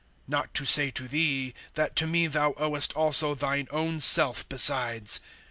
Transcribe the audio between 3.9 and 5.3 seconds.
self besides.